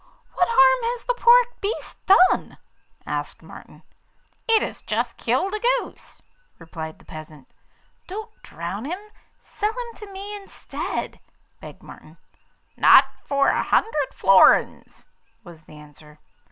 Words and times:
'What 0.33 0.47
harm 0.49 0.91
has 0.93 1.03
the 1.03 1.13
poor 1.13 1.43
beast 1.61 2.03
done?' 2.07 2.57
said 3.03 3.43
Martin. 3.43 3.83
'It 4.49 4.63
has 4.63 4.81
just 4.81 5.17
killed 5.19 5.53
a 5.53 5.59
goose,' 5.59 6.23
replied 6.57 6.97
the 6.97 7.05
peasant. 7.05 7.47
'Don't 8.07 8.31
drown 8.41 8.85
him, 8.85 8.97
sell 9.43 9.73
him 9.73 9.95
to 9.97 10.11
me 10.11 10.35
instead,' 10.35 11.19
begged 11.59 11.83
Martin. 11.83 12.17
'Not 12.75 13.05
for 13.25 13.49
a 13.49 13.61
hundred 13.61 14.11
florins,' 14.15 15.05
was 15.43 15.61
the 15.61 15.77
answer. 15.77 16.17